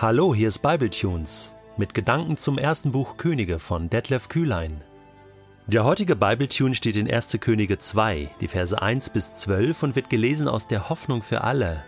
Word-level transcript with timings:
Hallo, 0.00 0.32
hier 0.32 0.46
ist 0.46 0.60
Bibletunes 0.60 1.54
mit 1.76 1.92
Gedanken 1.92 2.36
zum 2.36 2.56
ersten 2.56 2.92
Buch 2.92 3.16
Könige 3.16 3.58
von 3.58 3.90
Detlef 3.90 4.28
Kühlein. 4.28 4.80
Der 5.66 5.82
heutige 5.82 6.14
Bibletune 6.14 6.76
steht 6.76 6.96
in 6.96 7.12
1. 7.12 7.36
Könige 7.40 7.78
2, 7.78 8.30
die 8.40 8.46
Verse 8.46 8.80
1 8.80 9.10
bis 9.10 9.34
12 9.34 9.82
und 9.82 9.96
wird 9.96 10.08
gelesen 10.08 10.46
aus 10.46 10.68
der 10.68 10.88
Hoffnung 10.88 11.22
für 11.22 11.42
alle. 11.42 11.82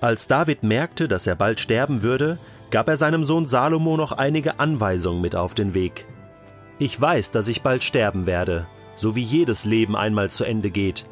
Als 0.00 0.26
David 0.26 0.62
merkte, 0.62 1.06
dass 1.06 1.26
er 1.26 1.36
bald 1.36 1.60
sterben 1.60 2.00
würde, 2.00 2.38
gab 2.70 2.88
er 2.88 2.96
seinem 2.96 3.24
Sohn 3.24 3.44
Salomo 3.44 3.98
noch 3.98 4.12
einige 4.12 4.58
Anweisungen 4.58 5.20
mit 5.20 5.36
auf 5.36 5.52
den 5.52 5.74
Weg. 5.74 6.06
Ich 6.78 6.98
weiß, 6.98 7.30
dass 7.30 7.48
ich 7.48 7.60
bald 7.60 7.84
sterben 7.84 8.24
werde, 8.24 8.66
so 8.96 9.14
wie 9.14 9.22
jedes 9.22 9.66
Leben 9.66 9.96
einmal 9.96 10.30
zu 10.30 10.44
Ende 10.44 10.70
geht. 10.70 11.04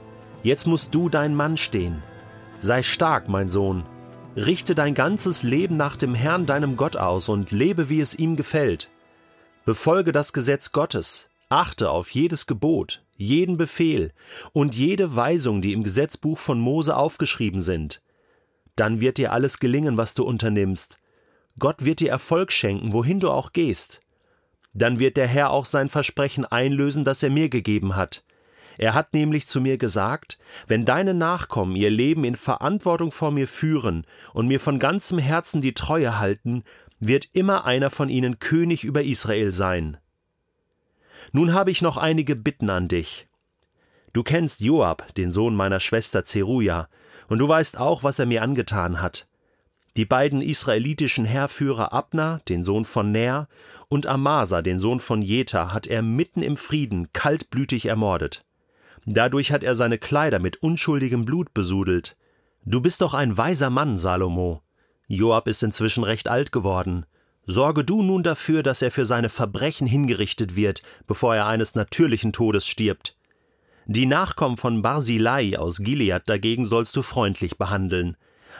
Jetzt 0.42 0.66
musst 0.66 0.94
du 0.94 1.10
dein 1.10 1.34
Mann 1.34 1.58
stehen. 1.58 2.02
Sei 2.58 2.82
stark, 2.82 3.28
mein 3.28 3.50
Sohn. 3.50 3.84
Richte 4.36 4.74
dein 4.74 4.94
ganzes 4.94 5.44
Leben 5.44 5.76
nach 5.76 5.96
dem 5.96 6.14
Herrn 6.14 6.44
deinem 6.44 6.76
Gott 6.76 6.96
aus 6.96 7.28
und 7.28 7.52
lebe, 7.52 7.88
wie 7.88 8.00
es 8.00 8.14
ihm 8.14 8.34
gefällt. 8.34 8.90
Befolge 9.64 10.10
das 10.10 10.32
Gesetz 10.32 10.72
Gottes, 10.72 11.28
achte 11.48 11.90
auf 11.90 12.10
jedes 12.10 12.46
Gebot, 12.46 13.04
jeden 13.16 13.56
Befehl 13.56 14.12
und 14.52 14.74
jede 14.74 15.14
Weisung, 15.14 15.62
die 15.62 15.72
im 15.72 15.84
Gesetzbuch 15.84 16.38
von 16.38 16.58
Mose 16.58 16.96
aufgeschrieben 16.96 17.60
sind. 17.60 18.02
Dann 18.74 19.00
wird 19.00 19.18
dir 19.18 19.32
alles 19.32 19.60
gelingen, 19.60 19.96
was 19.98 20.14
du 20.14 20.24
unternimmst. 20.24 20.98
Gott 21.60 21.84
wird 21.84 22.00
dir 22.00 22.10
Erfolg 22.10 22.50
schenken, 22.50 22.92
wohin 22.92 23.20
du 23.20 23.30
auch 23.30 23.52
gehst. 23.52 24.00
Dann 24.72 24.98
wird 24.98 25.16
der 25.16 25.28
Herr 25.28 25.50
auch 25.50 25.64
sein 25.64 25.88
Versprechen 25.88 26.44
einlösen, 26.44 27.04
das 27.04 27.22
er 27.22 27.30
mir 27.30 27.48
gegeben 27.48 27.94
hat. 27.94 28.24
Er 28.78 28.94
hat 28.94 29.14
nämlich 29.14 29.46
zu 29.46 29.60
mir 29.60 29.78
gesagt, 29.78 30.38
wenn 30.66 30.84
deine 30.84 31.14
Nachkommen 31.14 31.76
ihr 31.76 31.90
Leben 31.90 32.24
in 32.24 32.34
Verantwortung 32.34 33.12
vor 33.12 33.30
mir 33.30 33.46
führen 33.46 34.06
und 34.32 34.48
mir 34.48 34.60
von 34.60 34.78
ganzem 34.78 35.18
Herzen 35.18 35.60
die 35.60 35.74
Treue 35.74 36.18
halten, 36.18 36.64
wird 36.98 37.28
immer 37.32 37.64
einer 37.64 37.90
von 37.90 38.08
ihnen 38.08 38.38
König 38.38 38.84
über 38.84 39.02
Israel 39.02 39.52
sein. 39.52 39.98
Nun 41.32 41.52
habe 41.52 41.70
ich 41.70 41.82
noch 41.82 41.96
einige 41.96 42.36
Bitten 42.36 42.70
an 42.70 42.88
dich. 42.88 43.28
Du 44.12 44.22
kennst 44.22 44.60
Joab, 44.60 45.14
den 45.14 45.32
Sohn 45.32 45.54
meiner 45.54 45.80
Schwester 45.80 46.24
Zeruja, 46.24 46.88
und 47.28 47.38
du 47.38 47.48
weißt 47.48 47.78
auch, 47.78 48.02
was 48.02 48.18
er 48.18 48.26
mir 48.26 48.42
angetan 48.42 49.00
hat. 49.00 49.26
Die 49.96 50.04
beiden 50.04 50.42
israelitischen 50.42 51.24
Heerführer 51.24 51.92
Abner, 51.92 52.40
den 52.48 52.64
Sohn 52.64 52.84
von 52.84 53.10
Ner, 53.10 53.48
und 53.88 54.06
Amasa, 54.06 54.62
den 54.62 54.78
Sohn 54.78 55.00
von 55.00 55.22
Jeta, 55.22 55.72
hat 55.72 55.86
er 55.86 56.02
mitten 56.02 56.42
im 56.42 56.56
Frieden 56.56 57.12
kaltblütig 57.12 57.86
ermordet. 57.86 58.44
Dadurch 59.06 59.52
hat 59.52 59.62
er 59.62 59.74
seine 59.74 59.98
Kleider 59.98 60.38
mit 60.38 60.62
unschuldigem 60.62 61.24
Blut 61.24 61.52
besudelt. 61.52 62.16
Du 62.64 62.80
bist 62.80 63.02
doch 63.02 63.14
ein 63.14 63.36
weiser 63.36 63.70
Mann, 63.70 63.98
Salomo. 63.98 64.62
Joab 65.06 65.48
ist 65.48 65.62
inzwischen 65.62 66.04
recht 66.04 66.28
alt 66.28 66.52
geworden. 66.52 67.04
Sorge 67.46 67.84
du 67.84 68.02
nun 68.02 68.22
dafür, 68.22 68.62
dass 68.62 68.80
er 68.80 68.90
für 68.90 69.04
seine 69.04 69.28
Verbrechen 69.28 69.86
hingerichtet 69.86 70.56
wird, 70.56 70.82
bevor 71.06 71.36
er 71.36 71.46
eines 71.46 71.74
natürlichen 71.74 72.32
Todes 72.32 72.66
stirbt. 72.66 73.16
Die 73.86 74.06
Nachkommen 74.06 74.56
von 74.56 74.80
Barzilai 74.80 75.58
aus 75.58 75.78
Gilead 75.78 76.22
dagegen 76.26 76.64
sollst 76.64 76.96
du 76.96 77.02
freundlich 77.02 77.58
behandeln. 77.58 78.16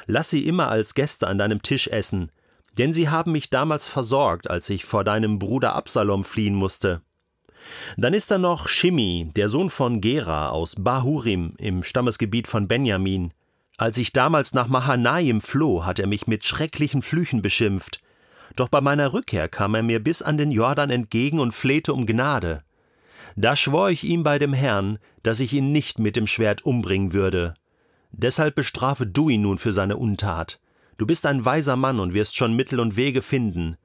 Lass 0.06 0.28
sie 0.28 0.46
immer 0.46 0.68
als 0.68 0.94
Gäste 0.94 1.26
an 1.26 1.38
deinem 1.38 1.62
Tisch 1.62 1.88
essen, 1.88 2.30
denn 2.76 2.92
sie 2.92 3.08
haben 3.08 3.32
mich 3.32 3.48
damals 3.48 3.88
versorgt, 3.88 4.50
als 4.50 4.68
ich 4.68 4.84
vor 4.84 5.02
deinem 5.02 5.38
Bruder 5.38 5.74
Absalom 5.74 6.24
fliehen 6.24 6.54
musste. 6.54 7.00
Dann 7.96 8.14
ist 8.14 8.30
da 8.30 8.38
noch 8.38 8.68
Shimi, 8.68 9.30
der 9.36 9.48
Sohn 9.48 9.70
von 9.70 10.00
Gera 10.00 10.50
aus 10.50 10.74
Bahurim 10.78 11.54
im 11.58 11.82
Stammesgebiet 11.82 12.46
von 12.46 12.68
Benjamin. 12.68 13.32
Als 13.76 13.98
ich 13.98 14.12
damals 14.12 14.54
nach 14.54 14.68
Mahanaim 14.68 15.40
floh, 15.40 15.84
hat 15.84 15.98
er 15.98 16.06
mich 16.06 16.26
mit 16.26 16.44
schrecklichen 16.44 17.02
Flüchen 17.02 17.42
beschimpft. 17.42 18.00
Doch 18.56 18.68
bei 18.68 18.80
meiner 18.80 19.12
Rückkehr 19.12 19.48
kam 19.48 19.74
er 19.74 19.82
mir 19.82 20.02
bis 20.02 20.22
an 20.22 20.38
den 20.38 20.52
Jordan 20.52 20.90
entgegen 20.90 21.40
und 21.40 21.52
flehte 21.52 21.92
um 21.92 22.06
Gnade. 22.06 22.62
Da 23.36 23.56
schwor 23.56 23.90
ich 23.90 24.04
ihm 24.04 24.22
bei 24.22 24.38
dem 24.38 24.52
Herrn, 24.52 24.98
dass 25.24 25.40
ich 25.40 25.52
ihn 25.52 25.72
nicht 25.72 25.98
mit 25.98 26.14
dem 26.14 26.26
Schwert 26.26 26.64
umbringen 26.64 27.12
würde. 27.12 27.54
Deshalb 28.12 28.54
bestrafe 28.54 29.06
du 29.06 29.28
ihn 29.28 29.42
nun 29.42 29.58
für 29.58 29.72
seine 29.72 29.96
Untat. 29.96 30.60
Du 30.98 31.06
bist 31.06 31.26
ein 31.26 31.44
weiser 31.44 31.74
Mann 31.74 31.98
und 31.98 32.14
wirst 32.14 32.36
schon 32.36 32.54
Mittel 32.54 32.78
und 32.78 32.96
Wege 32.96 33.22
finden. 33.22 33.76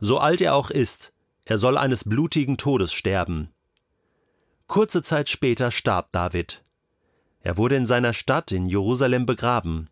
So 0.00 0.18
alt 0.18 0.40
er 0.40 0.56
auch 0.56 0.70
ist, 0.70 1.12
er 1.46 1.58
soll 1.58 1.78
eines 1.78 2.04
blutigen 2.04 2.58
Todes 2.58 2.92
sterben. 2.92 3.52
Kurze 4.66 5.00
Zeit 5.00 5.28
später 5.28 5.70
starb 5.70 6.10
David. 6.10 6.64
Er 7.40 7.56
wurde 7.56 7.76
in 7.76 7.86
seiner 7.86 8.12
Stadt 8.12 8.50
in 8.50 8.66
Jerusalem 8.66 9.26
begraben. 9.26 9.88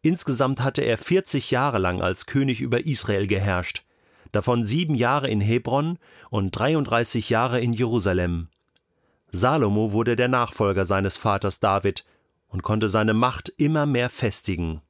Insgesamt 0.00 0.60
hatte 0.60 0.82
er 0.82 0.96
40 0.96 1.50
Jahre 1.50 1.78
lang 1.78 2.00
als 2.00 2.26
König 2.26 2.60
über 2.60 2.86
Israel 2.86 3.26
geherrscht, 3.26 3.84
davon 4.30 4.64
sieben 4.64 4.94
Jahre 4.94 5.28
in 5.28 5.40
Hebron 5.40 5.98
und 6.30 6.52
33 6.52 7.30
Jahre 7.30 7.60
in 7.60 7.72
Jerusalem. 7.72 8.48
Salomo 9.32 9.90
wurde 9.90 10.14
der 10.14 10.28
Nachfolger 10.28 10.84
seines 10.84 11.16
Vaters 11.16 11.58
David 11.58 12.04
und 12.46 12.62
konnte 12.62 12.88
seine 12.88 13.14
Macht 13.14 13.48
immer 13.56 13.86
mehr 13.86 14.08
festigen. 14.08 14.82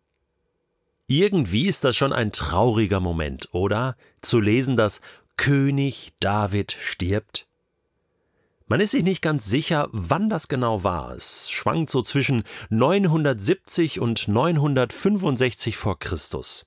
Irgendwie 1.06 1.66
ist 1.66 1.84
das 1.84 1.96
schon 1.96 2.12
ein 2.12 2.32
trauriger 2.32 3.00
Moment, 3.00 3.48
oder? 3.52 3.96
Zu 4.22 4.40
lesen, 4.40 4.76
dass 4.76 5.00
König 5.36 6.12
David 6.20 6.72
stirbt? 6.72 7.46
Man 8.66 8.80
ist 8.80 8.92
sich 8.92 9.02
nicht 9.02 9.20
ganz 9.20 9.46
sicher, 9.46 9.88
wann 9.92 10.30
das 10.30 10.48
genau 10.48 10.84
war. 10.84 11.12
Es 11.14 11.50
schwankt 11.50 11.90
so 11.90 12.00
zwischen 12.02 12.44
970 12.70 14.00
und 14.00 14.26
965 14.26 15.76
vor 15.76 15.98
Christus. 15.98 16.64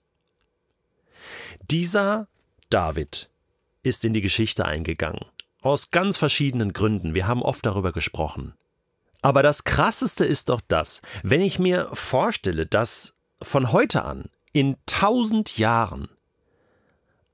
Dieser 1.69 2.28
David 2.69 3.29
ist 3.81 4.05
in 4.05 4.13
die 4.13 4.22
Geschichte 4.22 4.66
eingegangen. 4.66 5.25
Aus 5.61 5.89
ganz 5.89 6.17
verschiedenen 6.17 6.72
Gründen. 6.72 7.16
Wir 7.16 7.28
haben 7.28 7.41
oft 7.41 7.66
darüber 7.66 7.91
gesprochen. 7.91 8.53
Aber 9.22 9.41
das 9.41 9.63
Krasseste 9.63 10.23
ist 10.23 10.49
doch 10.49 10.61
das, 10.67 11.01
wenn 11.23 11.41
ich 11.41 11.57
mir 11.57 11.89
vorstelle, 11.94 12.67
dass 12.67 13.16
von 13.41 13.72
heute 13.72 14.05
an 14.05 14.29
in 14.53 14.78
tausend 14.85 15.57
Jahren 15.57 16.09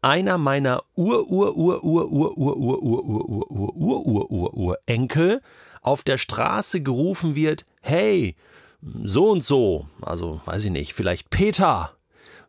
einer 0.04 0.38
meiner 0.38 0.84
Ur 0.96 1.30
Ur 1.30 1.56
Ur 1.56 1.84
Ur 1.84 2.14
Ur 2.14 2.38
Ur 2.38 2.58
Ur 2.62 2.84
Ur 2.84 2.84
Ur 2.84 3.20
Ur 3.20 3.52
Ur 3.52 3.76
Ur 3.76 4.08
Ur 4.08 4.32
Ur 4.32 4.54
Ur 4.54 4.78
Enkel 4.86 5.42
auf 5.82 6.04
der 6.04 6.18
Straße 6.18 6.82
gerufen 6.82 7.36
wird, 7.36 7.66
hey, 7.82 8.36
so 8.82 9.32
und 9.32 9.44
so, 9.44 9.88
also 10.02 10.42
weiß 10.46 10.66
ich 10.66 10.72
nicht, 10.72 10.94
vielleicht 10.94 11.30
Peter, 11.30 11.96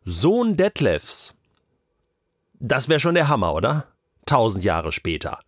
Sohn 0.03 0.55
Detlefs. 0.55 1.33
Das 2.59 2.89
wäre 2.89 2.99
schon 2.99 3.15
der 3.15 3.27
Hammer, 3.27 3.53
oder? 3.53 3.87
Tausend 4.25 4.63
Jahre 4.63 4.91
später. 4.91 5.39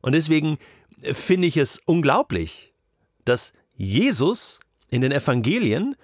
Und 0.00 0.12
deswegen 0.12 0.58
finde 1.00 1.46
ich 1.46 1.56
es 1.56 1.80
unglaublich, 1.84 2.72
dass 3.24 3.52
Jesus 3.74 4.60
in 4.90 5.00
den 5.00 5.12
Evangelien 5.12 5.96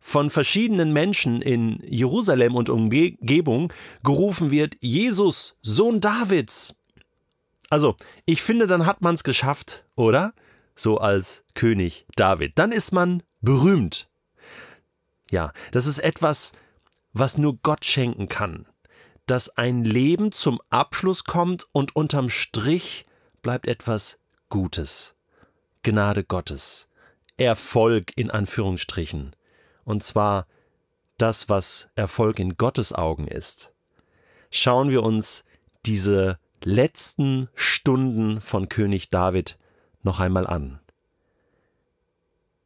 von 0.00 0.30
verschiedenen 0.30 0.92
Menschen 0.92 1.42
in 1.42 1.78
Jerusalem 1.86 2.56
und 2.56 2.70
Umgebung 2.70 3.72
gerufen 4.02 4.50
wird, 4.50 4.76
Jesus, 4.80 5.58
Sohn 5.62 6.00
Davids. 6.00 6.74
Also, 7.68 7.94
ich 8.24 8.42
finde, 8.42 8.66
dann 8.66 8.86
hat 8.86 9.02
man 9.02 9.14
es 9.14 9.22
geschafft, 9.22 9.84
oder? 9.94 10.32
So 10.74 10.98
als 10.98 11.44
König 11.54 12.06
David. 12.16 12.58
Dann 12.58 12.72
ist 12.72 12.92
man 12.92 13.22
berühmt. 13.40 14.08
Ja, 15.30 15.52
das 15.70 15.86
ist 15.86 15.98
etwas, 15.98 16.52
was 17.12 17.38
nur 17.38 17.58
Gott 17.62 17.84
schenken 17.84 18.28
kann. 18.28 18.66
Dass 19.26 19.56
ein 19.56 19.84
Leben 19.84 20.32
zum 20.32 20.60
Abschluss 20.70 21.24
kommt 21.24 21.68
und 21.72 21.94
unterm 21.94 22.30
Strich 22.30 23.06
bleibt 23.42 23.68
etwas 23.68 24.18
Gutes. 24.48 25.14
Gnade 25.82 26.24
Gottes. 26.24 26.88
Erfolg 27.36 28.12
in 28.16 28.30
Anführungsstrichen 28.30 29.36
und 29.84 30.02
zwar 30.02 30.46
das, 31.18 31.48
was 31.48 31.88
Erfolg 31.94 32.38
in 32.38 32.56
Gottes 32.56 32.92
Augen 32.92 33.26
ist. 33.26 33.72
Schauen 34.50 34.90
wir 34.90 35.02
uns 35.02 35.44
diese 35.86 36.38
letzten 36.64 37.48
Stunden 37.54 38.40
von 38.40 38.68
König 38.68 39.10
David 39.10 39.58
noch 40.02 40.20
einmal 40.20 40.46
an. 40.46 40.80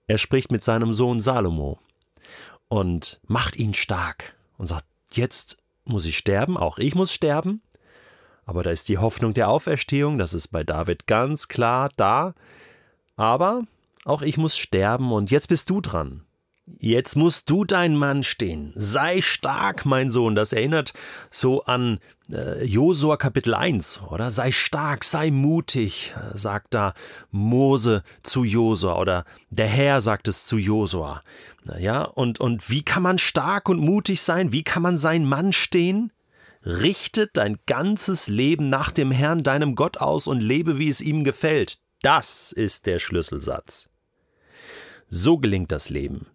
Er 0.07 0.19
spricht 0.19 0.51
mit 0.51 0.63
seinem 0.63 0.93
Sohn 0.93 1.21
Salomo 1.21 1.79
und 2.69 3.21
macht 3.27 3.57
ihn 3.57 3.75
stark 3.75 4.37
und 4.59 4.67
sagt, 4.67 4.85
jetzt 5.13 5.57
muss 5.85 6.07
ich 6.07 6.19
sterben, 6.19 6.57
auch 6.57 6.79
ich 6.79 6.95
muss 6.95 7.13
sterben, 7.13 7.63
aber 8.47 8.63
da 8.63 8.71
ist 8.71 8.89
die 8.89 8.99
Hoffnung 8.99 9.35
der 9.35 9.49
Auferstehung, 9.49 10.19
das 10.19 10.35
ist 10.35 10.49
bei 10.49 10.65
David 10.65 11.07
ganz 11.07 11.49
klar 11.49 11.91
da, 11.97 12.35
aber 13.17 13.63
auch 14.05 14.23
ich 14.23 14.37
muss 14.37 14.57
sterben 14.57 15.13
und 15.13 15.31
jetzt 15.31 15.49
bist 15.49 15.71
du 15.71 15.81
dran. 15.81 16.25
Jetzt 16.67 17.15
musst 17.15 17.51
du 17.51 17.65
dein 17.65 17.95
Mann 17.95 18.23
stehen. 18.23 18.73
Sei 18.75 19.21
stark, 19.21 19.85
mein 19.85 20.09
Sohn. 20.09 20.35
Das 20.35 20.55
erinnert 20.55 20.95
so 21.31 21.65
an 21.65 22.01
äh, 22.33 22.65
Josua 22.65 23.19
Kapitel 23.19 23.55
1, 23.55 24.01
oder? 24.11 24.31
Sei 24.31 24.51
stark, 24.51 25.05
sei 25.05 25.31
mutig, 25.31 26.15
sagt 26.33 26.73
da 26.73 26.95
Mose 27.31 28.03
zu 28.23 28.45
Josua 28.45 28.99
oder 28.99 29.25
der 29.51 29.67
Herr 29.67 30.01
sagt 30.01 30.27
es 30.27 30.47
zu 30.47 30.57
Josua. 30.57 31.23
Ja, 31.79 32.03
und, 32.03 32.41
und 32.41 32.71
wie 32.71 32.83
kann 32.83 33.03
man 33.03 33.19
stark 33.19 33.69
und 33.69 33.81
mutig 33.81 34.23
sein? 34.23 34.53
Wie 34.53 34.63
kann 34.63 34.83
man 34.83 34.97
sein 34.97 35.27
Mann 35.27 35.53
stehen? 35.53 36.13
Richte 36.65 37.29
dein 37.33 37.59
ganzes 37.67 38.29
Leben 38.29 38.71
nach 38.71 38.91
dem 38.91 39.11
Herrn, 39.11 39.43
deinem 39.43 39.75
Gott 39.75 39.99
aus 39.99 40.27
und 40.27 40.41
lebe, 40.41 40.79
wie 40.79 40.89
es 40.89 41.03
ihm 41.03 41.25
gefällt. 41.25 41.79
Das 42.01 42.53
ist 42.53 42.87
der 42.87 42.99
Schlüsselsatz. 42.99 43.91
So 45.09 45.37
gelingt 45.37 45.73
das 45.73 45.91
Leben. 45.91 46.27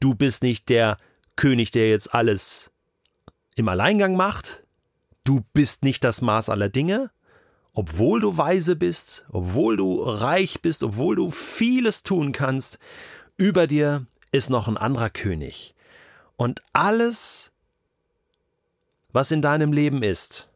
Du 0.00 0.14
bist 0.14 0.42
nicht 0.42 0.68
der 0.70 0.96
König, 1.36 1.70
der 1.70 1.88
jetzt 1.88 2.14
alles 2.14 2.70
im 3.54 3.68
Alleingang 3.68 4.16
macht. 4.16 4.64
Du 5.24 5.44
bist 5.52 5.82
nicht 5.82 6.02
das 6.02 6.22
Maß 6.22 6.48
aller 6.48 6.70
Dinge. 6.70 7.10
Obwohl 7.72 8.20
du 8.20 8.36
weise 8.36 8.74
bist, 8.74 9.26
obwohl 9.30 9.76
du 9.76 10.02
reich 10.02 10.60
bist, 10.60 10.82
obwohl 10.82 11.16
du 11.16 11.30
vieles 11.30 12.02
tun 12.02 12.32
kannst, 12.32 12.78
über 13.36 13.66
dir 13.66 14.06
ist 14.32 14.50
noch 14.50 14.66
ein 14.66 14.76
anderer 14.76 15.10
König. 15.10 15.74
Und 16.36 16.62
alles, 16.72 17.52
was 19.12 19.30
in 19.30 19.42
deinem 19.42 19.72
Leben 19.72 20.02
ist, 20.02 20.50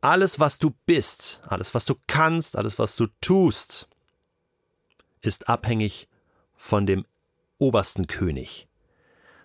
alles, 0.00 0.40
was 0.40 0.58
du 0.58 0.72
bist, 0.86 1.42
alles, 1.46 1.74
was 1.74 1.84
du 1.84 1.94
kannst, 2.06 2.56
alles, 2.56 2.78
was 2.78 2.96
du 2.96 3.06
tust, 3.20 3.88
ist 5.20 5.48
abhängig 5.48 6.08
von 6.56 6.86
dem 6.86 7.04
obersten 7.60 8.06
König. 8.06 8.68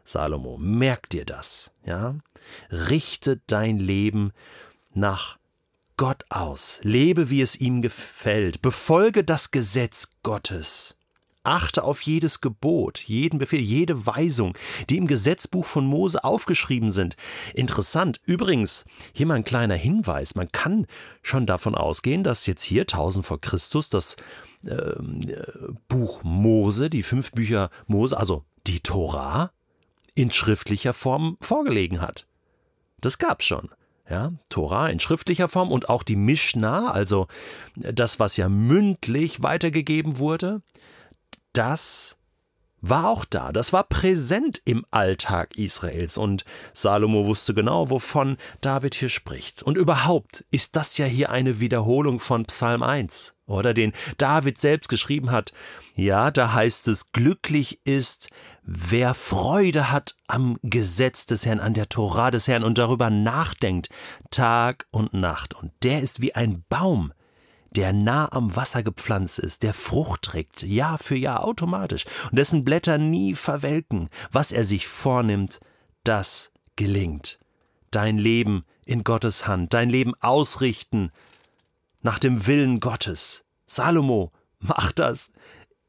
Salomo, 0.03 0.57
merk 0.57 1.09
dir 1.09 1.25
das, 1.25 1.71
ja? 1.85 2.15
Richte 2.71 3.41
dein 3.47 3.79
Leben 3.79 4.31
nach 4.93 5.37
Gott 5.97 6.25
aus. 6.29 6.79
Lebe, 6.83 7.29
wie 7.29 7.41
es 7.41 7.55
ihm 7.55 7.81
gefällt. 7.81 8.61
Befolge 8.61 9.23
das 9.23 9.51
Gesetz 9.51 10.09
Gottes. 10.23 10.95
Achte 11.45 11.83
auf 11.83 12.01
jedes 12.01 12.41
Gebot, 12.41 12.99
jeden 12.99 13.37
Befehl, 13.37 13.61
jede 13.61 14.07
Weisung, 14.07 14.57
die 14.89 14.97
im 14.97 15.05
Gesetzbuch 15.05 15.63
von 15.63 15.85
Mose 15.85 16.23
aufgeschrieben 16.23 16.91
sind. 16.91 17.15
Interessant. 17.53 18.19
Übrigens, 18.25 18.83
hier 19.13 19.27
mal 19.27 19.35
ein 19.35 19.43
kleiner 19.43 19.75
Hinweis. 19.75 20.33
Man 20.33 20.51
kann 20.51 20.87
schon 21.21 21.45
davon 21.45 21.75
ausgehen, 21.75 22.23
dass 22.23 22.47
jetzt 22.47 22.63
hier 22.63 22.81
1000 22.81 23.23
vor 23.23 23.39
Christus 23.39 23.89
das 23.89 24.15
Buch 25.87 26.23
Mose, 26.23 26.89
die 26.89 27.03
fünf 27.03 27.31
Bücher 27.31 27.69
Mose, 27.87 28.17
also 28.17 28.43
die 28.67 28.79
Tora, 28.79 29.51
in 30.15 30.31
schriftlicher 30.31 30.93
Form 30.93 31.37
vorgelegen 31.41 32.01
hat. 32.01 32.25
Das 33.01 33.17
gab's 33.17 33.45
schon. 33.45 33.69
Ja, 34.09 34.33
Tora 34.49 34.89
in 34.89 34.99
schriftlicher 34.99 35.47
Form 35.47 35.71
und 35.71 35.89
auch 35.89 36.03
die 36.03 36.15
Mishnah, 36.15 36.91
also 36.91 37.27
das, 37.75 38.19
was 38.19 38.37
ja 38.37 38.49
mündlich 38.49 39.41
weitergegeben 39.41 40.19
wurde, 40.19 40.61
das 41.53 42.17
war 42.89 43.09
auch 43.09 43.25
da, 43.25 43.51
das 43.51 43.73
war 43.73 43.83
präsent 43.83 44.61
im 44.65 44.85
Alltag 44.91 45.57
Israels 45.57 46.17
und 46.17 46.45
Salomo 46.73 47.25
wusste 47.25 47.53
genau, 47.53 47.89
wovon 47.89 48.37
David 48.61 48.95
hier 48.95 49.09
spricht. 49.09 49.63
Und 49.63 49.77
überhaupt 49.77 50.45
ist 50.51 50.75
das 50.75 50.97
ja 50.97 51.05
hier 51.05 51.29
eine 51.31 51.59
Wiederholung 51.59 52.19
von 52.19 52.45
Psalm 52.45 52.83
1, 52.83 53.35
oder 53.47 53.73
den 53.73 53.93
David 54.17 54.57
selbst 54.57 54.89
geschrieben 54.89 55.31
hat. 55.31 55.53
Ja, 55.95 56.31
da 56.31 56.53
heißt 56.53 56.87
es, 56.87 57.11
glücklich 57.11 57.79
ist, 57.85 58.29
wer 58.63 59.13
Freude 59.13 59.91
hat 59.91 60.15
am 60.27 60.57
Gesetz 60.63 61.25
des 61.25 61.45
Herrn, 61.45 61.59
an 61.59 61.73
der 61.73 61.89
Torah 61.89 62.31
des 62.31 62.47
Herrn 62.47 62.63
und 62.63 62.77
darüber 62.77 63.09
nachdenkt, 63.09 63.89
Tag 64.31 64.87
und 64.91 65.13
Nacht. 65.13 65.53
Und 65.53 65.71
der 65.83 66.01
ist 66.01 66.21
wie 66.21 66.33
ein 66.35 66.63
Baum, 66.69 67.13
der 67.75 67.93
nah 67.93 68.31
am 68.31 68.55
Wasser 68.55 68.83
gepflanzt 68.83 69.39
ist, 69.39 69.63
der 69.63 69.73
Frucht 69.73 70.23
trägt, 70.23 70.63
Jahr 70.63 70.97
für 70.97 71.15
Jahr 71.15 71.43
automatisch, 71.43 72.05
und 72.29 72.37
dessen 72.37 72.63
Blätter 72.63 72.97
nie 72.97 73.35
verwelken. 73.35 74.09
Was 74.31 74.51
er 74.51 74.65
sich 74.65 74.87
vornimmt, 74.87 75.59
das 76.03 76.51
gelingt. 76.75 77.39
Dein 77.91 78.17
Leben 78.17 78.65
in 78.85 79.03
Gottes 79.03 79.47
Hand, 79.47 79.73
dein 79.73 79.89
Leben 79.89 80.13
ausrichten 80.21 81.11
nach 82.01 82.19
dem 82.19 82.47
Willen 82.47 82.79
Gottes. 82.79 83.43
Salomo, 83.65 84.31
mach 84.59 84.91
das. 84.91 85.31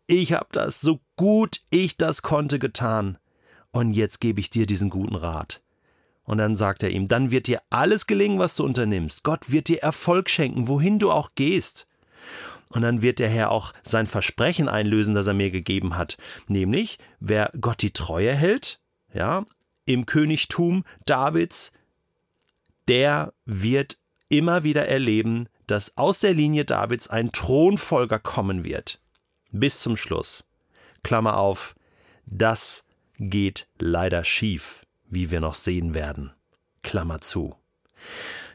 Ich 0.07 0.33
hab 0.33 0.53
das, 0.53 0.81
so 0.81 1.01
gut 1.17 1.61
ich 1.71 1.97
das 1.97 2.23
konnte, 2.23 2.59
getan. 2.59 3.19
Und 3.71 3.93
jetzt 3.93 4.21
gebe 4.21 4.41
ich 4.41 4.51
dir 4.51 4.67
diesen 4.67 4.89
guten 4.89 5.17
Rat. 5.17 5.63
Und 6.27 6.39
dann 6.39 6.57
sagt 6.57 6.83
er 6.83 6.91
ihm, 6.91 7.09
dann 7.09 7.31
wird 7.31 7.47
dir 7.47 7.63
alles 7.71 8.07
gelingen, 8.07 8.41
was 8.41 8.57
du 8.57 8.65
unternimmst. 8.65 9.23
Gott 9.23 9.53
wird 9.53 9.69
dir 9.69 9.83
Erfolg 9.83 10.29
schenken, 10.29 10.69
wohin 10.69 10.99
du 10.99 11.13
auch 11.13 11.31
gehst. 11.37 11.87
Und 12.69 12.83
dann 12.83 13.01
wird 13.01 13.21
der 13.21 13.29
Herr 13.29 13.53
auch 13.53 13.73
sein 13.83 14.09
Versprechen 14.09 14.69
einlösen, 14.69 15.15
das 15.15 15.29
er 15.29 15.35
mir 15.35 15.51
gegeben 15.51 15.97
hat. 15.97 16.19
Nämlich, 16.49 16.99
wer 17.21 17.51
Gott 17.61 17.81
die 17.81 17.93
Treue 17.93 18.35
hält, 18.35 18.81
ja, 19.15 19.47
im 19.85 20.05
Königtum 20.05 20.85
Davids, 21.07 21.71
der 22.89 23.33
wird 23.45 23.99
immer 24.29 24.65
wieder 24.65 24.89
erleben, 24.89 25.49
dass 25.69 25.97
aus 25.97 26.19
der 26.19 26.35
Linie 26.35 26.65
Davids 26.65 27.07
ein 27.07 27.31
Thronfolger 27.31 28.19
kommen 28.19 28.65
wird. 28.65 29.01
Bis 29.53 29.79
zum 29.79 29.97
Schluss. 29.97 30.45
Klammer 31.05 31.37
auf, 31.39 31.77
das 32.27 32.85
geht 33.19 33.69
leider 33.79 34.25
schief 34.25 34.86
wie 35.09 35.31
wir 35.31 35.41
noch 35.41 35.55
sehen 35.55 35.95
werden. 35.95 36.33
Klammer 36.83 37.21
zu. 37.21 37.55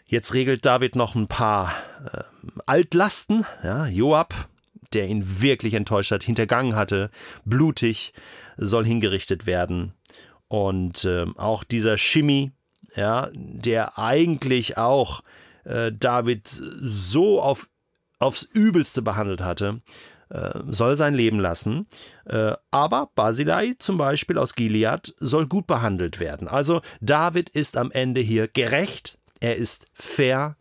Jetzt 0.06 0.34
regelt 0.34 0.66
David 0.66 0.96
noch 0.96 1.16
ein 1.16 1.28
paar 1.28 1.74
äh, 2.14 2.24
Altlasten. 2.66 3.46
Ja, 3.64 3.88
Joab, 3.88 4.34
der 4.94 5.08
ihn 5.08 5.42
wirklich 5.42 5.74
enttäuscht 5.74 6.12
hat, 6.12 6.24
hintergangen 6.24 6.76
hatte, 6.76 7.12
blutig, 7.46 8.14
soll 8.58 8.86
hingerichtet 8.86 9.46
werden. 9.46 9.94
Und 10.48 11.06
äh, 11.06 11.26
auch 11.38 11.64
dieser 11.64 11.98
Shimi, 11.98 12.52
ja, 12.96 13.30
der 13.34 13.98
eigentlich 13.98 14.78
auch 14.78 15.24
äh, 15.64 15.92
David 15.94 16.48
so 16.48 17.42
auf, 17.42 17.70
aufs 18.20 18.44
Übelste 18.44 19.02
behandelt 19.02 19.42
hatte, 19.42 19.82
soll 20.70 20.96
sein 20.96 21.14
Leben 21.14 21.40
lassen. 21.40 21.88
Äh, 22.26 22.54
aber 22.72 23.10
Basilei 23.16 23.76
zum 23.80 23.98
Beispiel 23.98 24.38
aus 24.38 24.56
Gilead 24.56 25.14
soll 25.20 25.48
gut 25.48 25.68
behandelt 25.68 26.20
werden. 26.20 26.48
Also 26.48 26.82
David 27.02 27.50
ist 27.50 27.78
am 27.78 27.92
Ende 27.92 28.22
hier 28.22 28.48
gerecht, 28.48 29.20
er 29.40 29.58
ist 29.58 29.88
fair 29.94 30.56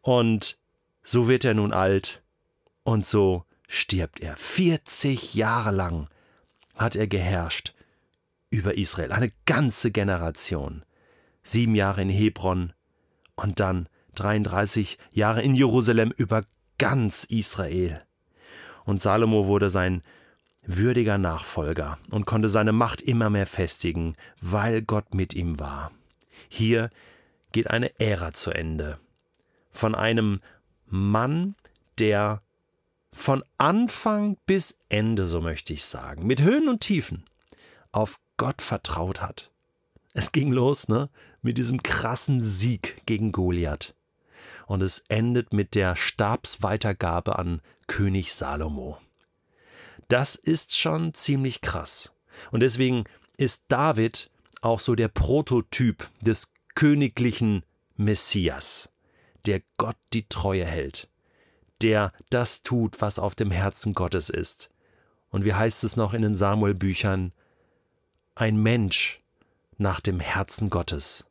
und 0.00 0.58
so 1.02 1.28
wird 1.28 1.44
er 1.44 1.54
nun 1.54 1.72
alt 1.72 2.22
und 2.82 3.06
so 3.06 3.44
stirbt 3.68 4.20
er. 4.20 4.36
40 4.36 5.34
Jahre 5.34 5.70
lang 5.70 6.08
hat 6.74 6.96
er 6.96 7.06
geherrscht 7.06 7.74
über 8.50 8.76
Israel, 8.76 9.12
eine 9.12 9.28
ganze 9.44 9.90
Generation. 9.90 10.84
Sieben 11.42 11.74
Jahre 11.74 12.02
in 12.02 12.08
Hebron 12.08 12.72
und 13.36 13.60
dann 13.60 13.88
33 14.16 14.98
Jahre 15.12 15.42
in 15.42 15.54
Jerusalem 15.54 16.10
über 16.10 16.44
ganz 16.78 17.24
Israel 17.24 18.05
und 18.86 19.02
Salomo 19.02 19.46
wurde 19.46 19.68
sein 19.68 20.00
würdiger 20.64 21.18
Nachfolger 21.18 21.98
und 22.10 22.24
konnte 22.24 22.48
seine 22.48 22.72
Macht 22.72 23.02
immer 23.02 23.28
mehr 23.30 23.46
festigen, 23.46 24.16
weil 24.40 24.82
Gott 24.82 25.14
mit 25.14 25.34
ihm 25.34 25.60
war. 25.60 25.92
Hier 26.48 26.90
geht 27.52 27.70
eine 27.70 27.98
Ära 28.00 28.32
zu 28.32 28.50
Ende. 28.50 28.98
Von 29.70 29.94
einem 29.94 30.40
Mann, 30.86 31.54
der 31.98 32.42
von 33.12 33.42
Anfang 33.58 34.36
bis 34.46 34.76
Ende, 34.88 35.26
so 35.26 35.40
möchte 35.40 35.72
ich 35.72 35.84
sagen, 35.84 36.26
mit 36.26 36.42
Höhen 36.42 36.68
und 36.68 36.80
Tiefen, 36.80 37.24
auf 37.92 38.18
Gott 38.36 38.62
vertraut 38.62 39.22
hat. 39.22 39.50
Es 40.12 40.32
ging 40.32 40.52
los, 40.52 40.88
ne, 40.88 41.08
mit 41.42 41.58
diesem 41.58 41.82
krassen 41.82 42.42
Sieg 42.42 43.02
gegen 43.06 43.32
Goliath 43.32 43.95
und 44.66 44.82
es 44.82 45.04
endet 45.08 45.52
mit 45.52 45.74
der 45.74 45.96
Stabsweitergabe 45.96 47.38
an 47.38 47.62
König 47.86 48.34
Salomo. 48.34 48.98
Das 50.08 50.34
ist 50.34 50.76
schon 50.76 51.14
ziemlich 51.14 51.60
krass. 51.60 52.12
Und 52.50 52.60
deswegen 52.60 53.04
ist 53.38 53.64
David 53.68 54.30
auch 54.60 54.80
so 54.80 54.94
der 54.94 55.08
Prototyp 55.08 56.08
des 56.20 56.52
königlichen 56.74 57.64
Messias, 57.96 58.90
der 59.46 59.62
Gott 59.78 59.96
die 60.12 60.28
Treue 60.28 60.64
hält, 60.64 61.08
der 61.82 62.12
das 62.30 62.62
tut, 62.62 63.00
was 63.00 63.18
auf 63.18 63.34
dem 63.34 63.50
Herzen 63.50 63.94
Gottes 63.94 64.28
ist. 64.28 64.70
Und 65.30 65.44
wie 65.44 65.54
heißt 65.54 65.84
es 65.84 65.96
noch 65.96 66.14
in 66.14 66.22
den 66.22 66.34
Samuel-Büchern? 66.34 67.32
Ein 68.34 68.56
Mensch 68.56 69.22
nach 69.78 70.00
dem 70.00 70.20
Herzen 70.20 70.70
Gottes. 70.70 71.26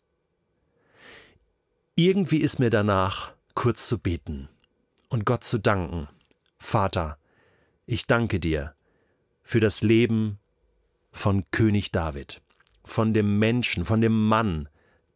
Irgendwie 1.98 2.40
ist 2.40 2.60
mir 2.60 2.70
danach, 2.70 3.32
kurz 3.54 3.88
zu 3.88 3.98
beten 3.98 4.50
und 5.08 5.26
Gott 5.26 5.46
zu 5.46 5.58
danken. 5.58 6.10
Vater, 6.58 7.18
ich 7.86 8.06
danke 8.06 8.42
dir 8.42 8.76
für 9.44 9.62
das 9.62 9.82
Leben 9.82 10.38
von 11.14 11.46
König 11.52 11.94
David, 11.94 12.42
von 12.84 13.14
dem 13.14 13.40
Menschen, 13.40 13.86
von 13.86 14.02
dem 14.02 14.28
Mann 14.28 14.68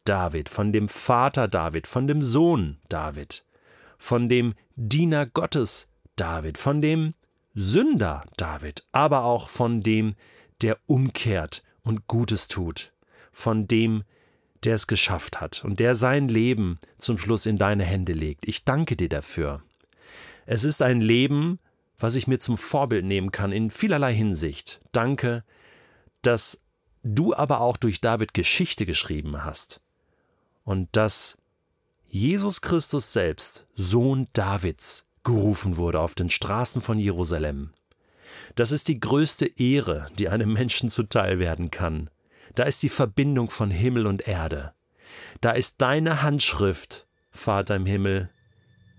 David, 0.05 0.47
von 0.47 0.71
dem 0.71 0.87
Vater 0.87 1.49
David, 1.49 1.85
von 1.85 2.07
dem 2.07 2.23
Sohn 2.23 2.77
David, 2.87 3.43
von 3.97 4.29
dem 4.29 4.53
Diener 4.77 5.25
Gottes 5.25 5.89
David, 6.15 6.57
von 6.57 6.81
dem 6.81 7.13
Sünder 7.55 8.23
David, 8.37 8.87
aber 8.93 9.25
auch 9.25 9.49
von 9.49 9.81
dem, 9.81 10.15
der 10.61 10.77
umkehrt 10.85 11.61
und 11.81 12.07
Gutes 12.07 12.47
tut, 12.47 12.93
von 13.33 13.67
dem, 13.67 14.05
der 14.63 14.75
es 14.75 14.87
geschafft 14.87 15.41
hat 15.41 15.63
und 15.63 15.79
der 15.79 15.95
sein 15.95 16.27
Leben 16.27 16.79
zum 16.97 17.17
Schluss 17.17 17.45
in 17.45 17.57
deine 17.57 17.83
Hände 17.83 18.13
legt. 18.13 18.47
Ich 18.47 18.65
danke 18.65 18.95
dir 18.95 19.09
dafür. 19.09 19.61
Es 20.45 20.63
ist 20.63 20.81
ein 20.81 21.01
Leben, 21.01 21.59
was 21.99 22.15
ich 22.15 22.27
mir 22.27 22.39
zum 22.39 22.57
Vorbild 22.57 23.05
nehmen 23.05 23.31
kann 23.31 23.51
in 23.51 23.69
vielerlei 23.69 24.13
Hinsicht. 24.13 24.81
Danke, 24.91 25.43
dass 26.21 26.61
du 27.03 27.33
aber 27.33 27.61
auch 27.61 27.77
durch 27.77 28.01
David 28.01 28.33
Geschichte 28.33 28.85
geschrieben 28.85 29.43
hast 29.43 29.79
und 30.63 30.89
dass 30.93 31.37
Jesus 32.07 32.61
Christus 32.61 33.13
selbst, 33.13 33.67
Sohn 33.75 34.27
Davids, 34.33 35.05
gerufen 35.23 35.77
wurde 35.77 35.99
auf 35.99 36.15
den 36.15 36.29
Straßen 36.29 36.81
von 36.81 36.97
Jerusalem. 36.97 37.71
Das 38.55 38.71
ist 38.71 38.87
die 38.87 38.99
größte 38.99 39.45
Ehre, 39.45 40.07
die 40.17 40.29
einem 40.29 40.53
Menschen 40.53 40.89
zuteil 40.89 41.39
werden 41.39 41.71
kann. 41.71 42.09
Da 42.55 42.63
ist 42.63 42.83
die 42.83 42.89
Verbindung 42.89 43.49
von 43.49 43.71
Himmel 43.71 44.07
und 44.07 44.27
Erde. 44.27 44.73
Da 45.41 45.51
ist 45.51 45.75
deine 45.81 46.21
Handschrift, 46.21 47.07
Vater 47.31 47.75
im 47.75 47.85
Himmel, 47.85 48.29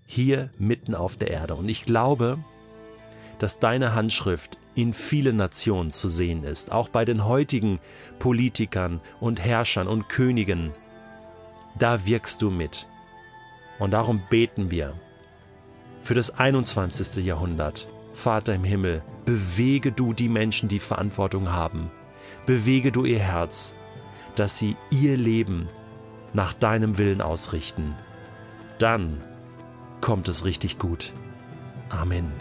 hier 0.07 0.51
mitten 0.59 0.95
auf 0.95 1.17
der 1.17 1.31
Erde. 1.31 1.55
Und 1.55 1.69
ich 1.69 1.85
glaube, 1.85 2.39
dass 3.39 3.59
deine 3.59 3.95
Handschrift 3.95 4.59
in 4.75 4.93
vielen 4.93 5.37
Nationen 5.37 5.93
zu 5.93 6.09
sehen 6.09 6.45
ist, 6.45 6.73
auch 6.73 6.89
bei 6.89 7.05
den 7.05 7.25
heutigen 7.25 7.81
Politikern 8.19 9.01
und 9.21 9.41
Herrschern 9.41 9.89
und 9.89 10.09
Königen. 10.09 10.73
Da 11.79 12.07
wirkst 12.07 12.43
du 12.43 12.51
mit. 12.51 12.87
Und 13.79 13.93
darum 13.93 14.23
beten 14.31 14.71
wir 14.71 14.95
für 16.03 16.15
das 16.15 16.31
21. 16.39 17.25
Jahrhundert. 17.25 17.89
Vater 18.13 18.55
im 18.55 18.65
Himmel, 18.65 19.03
bewege 19.25 19.93
du 19.93 20.13
die 20.13 20.29
Menschen, 20.29 20.69
die 20.69 20.81
Verantwortung 20.81 21.53
haben. 21.53 21.91
Bewege 22.47 22.93
du 22.93 23.05
ihr 23.05 23.19
Herz, 23.19 23.75
dass 24.37 24.59
sie 24.59 24.77
ihr 24.91 25.17
Leben 25.17 25.69
nach 26.33 26.53
deinem 26.53 26.99
Willen 26.99 27.21
ausrichten. 27.21 27.95
Dann 28.79 29.23
kommt 30.01 30.29
es 30.29 30.45
richtig 30.45 30.79
gut. 30.79 31.13
Amen. 31.91 32.33